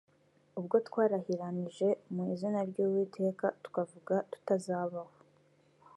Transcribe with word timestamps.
ubwo 0.59 0.75
twarahiranije 0.87 1.87
mu 2.13 2.21
izina 2.33 2.59
ry 2.69 2.77
uwiteka 2.85 3.45
tukavuga 3.63 4.15
tuttuzabaho 4.31 5.13